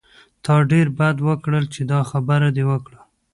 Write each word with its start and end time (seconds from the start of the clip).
تا 0.45 0.55
ډېر 0.71 0.87
بد 0.97 1.15
وکړل 1.27 1.65
چې 1.73 1.81
دا 1.91 1.99
خبره 2.09 2.47
دې 2.55 2.63
وکړه. 2.71 2.99